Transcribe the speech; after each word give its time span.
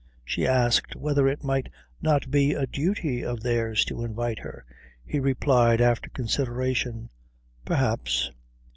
She 0.25 0.47
asked 0.47 0.95
whether 0.95 1.27
it 1.27 1.43
might 1.43 1.69
not 2.01 2.31
be 2.31 2.53
a 2.55 2.65
duty 2.65 3.23
of 3.23 3.41
theirs 3.41 3.85
to 3.85 4.03
invite 4.03 4.39
her. 4.39 4.65
He 5.05 5.19
replied, 5.19 5.79
after 5.79 6.09
consideration, 6.09 7.11
"Perhaps." 7.65 8.31